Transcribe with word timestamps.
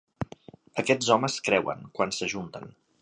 Aquests 0.83 1.11
homes 1.15 1.37
creuen, 1.49 1.85
quan 1.99 2.15
s'ajunten. 2.17 2.67